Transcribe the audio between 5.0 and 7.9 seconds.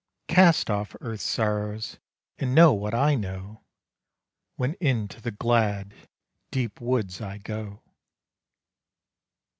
the glad, deep woods I go.